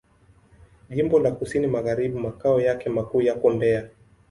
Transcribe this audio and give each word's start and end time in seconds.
Jimbo 0.89 1.19
la 1.19 1.31
Kusini 1.31 1.67
Magharibi 1.67 2.19
Makao 2.19 2.61
yake 2.61 2.89
makuu 2.89 3.21
yako 3.21 3.49
Mbeya. 3.49 3.89